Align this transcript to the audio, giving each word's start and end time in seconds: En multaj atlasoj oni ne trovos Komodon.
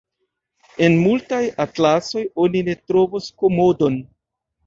En 0.85 0.95
multaj 1.01 1.41
atlasoj 1.65 2.23
oni 2.45 2.63
ne 2.71 2.77
trovos 2.91 3.27
Komodon. 3.43 4.01